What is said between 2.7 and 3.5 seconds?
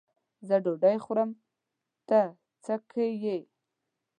که یې.